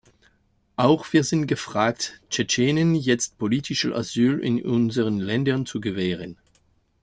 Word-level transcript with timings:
Auch 0.77 1.13
wir 1.13 1.23
sind 1.23 1.45
gefragt, 1.45 2.23
Tschetschenen 2.31 2.95
jetzt 2.95 3.37
politisches 3.37 3.93
Asyl 3.93 4.39
in 4.39 4.59
unseren 4.65 5.19
Ländern 5.19 5.67
zu 5.67 5.79
gewähren. 5.79 6.37